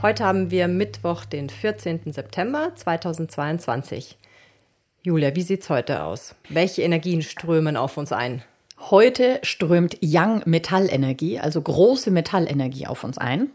[0.00, 2.12] Heute haben wir Mittwoch, den 14.
[2.12, 4.16] September 2022.
[5.02, 6.36] Julia, wie sieht's heute aus?
[6.48, 8.44] Welche Energien strömen auf uns ein?
[8.78, 13.50] Heute strömt Young Metallenergie, also große Metallenergie auf uns ein.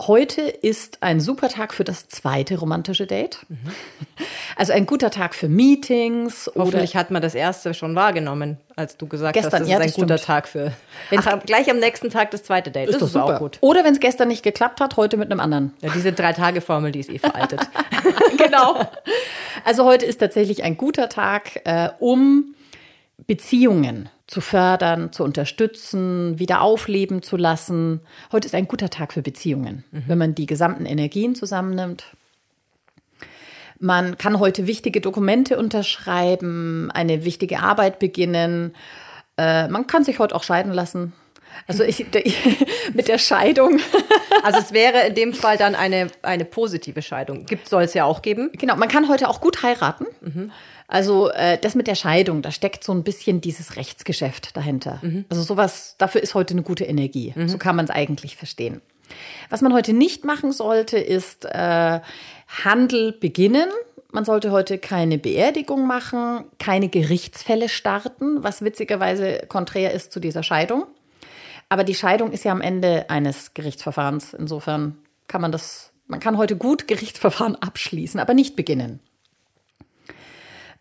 [0.00, 3.44] Heute ist ein super Tag für das zweite romantische Date.
[3.50, 3.56] Mhm.
[4.58, 6.50] Also ein guter Tag für Meetings.
[6.56, 9.96] Hoffentlich hat man das erste schon wahrgenommen, als du gesagt gestern, hast, das ja, ist
[9.96, 10.72] ein guter Tag für.
[11.14, 12.88] Ach, gleich am nächsten Tag das zweite Date.
[12.88, 13.36] Ist das ist super.
[13.36, 13.58] auch gut.
[13.60, 15.74] Oder wenn es gestern nicht geklappt hat, heute mit einem anderen.
[15.82, 17.60] Ja, diese Drei-Tage-Formel, die ist eh veraltet.
[18.38, 18.80] genau.
[19.64, 22.54] Also heute ist tatsächlich ein guter Tag, äh, um
[23.26, 28.00] Beziehungen zu fördern, zu unterstützen, wieder aufleben zu lassen.
[28.32, 30.04] Heute ist ein guter Tag für Beziehungen, mhm.
[30.06, 32.04] wenn man die gesamten Energien zusammennimmt.
[33.78, 38.74] Man kann heute wichtige Dokumente unterschreiben, eine wichtige Arbeit beginnen.
[39.36, 41.12] Äh, man kann sich heute auch scheiden lassen.
[41.66, 42.06] Also ich,
[42.94, 43.80] mit der Scheidung.
[44.42, 47.46] Also es wäre in dem Fall dann eine, eine positive Scheidung.
[47.46, 48.50] Gibt soll es ja auch geben.
[48.52, 50.06] Genau, man kann heute auch gut heiraten.
[50.20, 50.52] Mhm.
[50.86, 55.00] Also äh, das mit der Scheidung, da steckt so ein bisschen dieses Rechtsgeschäft dahinter.
[55.02, 55.24] Mhm.
[55.30, 57.32] Also sowas, dafür ist heute eine gute Energie.
[57.34, 57.48] Mhm.
[57.48, 58.82] So kann man es eigentlich verstehen.
[59.50, 62.00] Was man heute nicht machen sollte, ist äh,
[62.64, 63.68] Handel beginnen.
[64.12, 70.42] Man sollte heute keine Beerdigung machen, keine Gerichtsfälle starten, was witzigerweise konträr ist zu dieser
[70.42, 70.86] Scheidung.
[71.68, 74.34] Aber die Scheidung ist ja am Ende eines Gerichtsverfahrens.
[74.34, 79.00] Insofern kann man das, man kann heute gut Gerichtsverfahren abschließen, aber nicht beginnen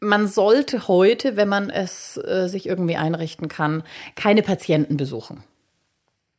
[0.00, 3.82] man sollte heute, wenn man es äh, sich irgendwie einrichten kann,
[4.14, 5.42] keine Patienten besuchen.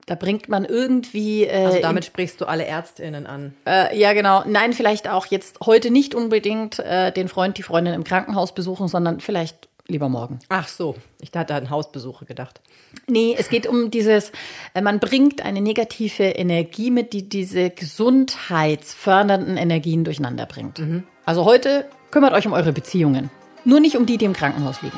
[0.07, 1.43] Da bringt man irgendwie.
[1.43, 3.53] Äh, also damit sprichst du alle Ärztinnen an.
[3.67, 4.43] Äh, ja, genau.
[4.47, 8.87] Nein, vielleicht auch jetzt heute nicht unbedingt äh, den Freund, die Freundin im Krankenhaus besuchen,
[8.87, 10.39] sondern vielleicht lieber morgen.
[10.49, 12.61] Ach so, ich hatte an Hausbesuche gedacht.
[13.07, 14.31] Nee, es geht um dieses,
[14.73, 20.79] äh, man bringt eine negative Energie mit, die diese gesundheitsfördernden Energien durcheinander bringt.
[20.79, 21.03] Mhm.
[21.25, 23.29] Also heute kümmert euch um eure Beziehungen.
[23.65, 24.97] Nur nicht um die, die im Krankenhaus liegen.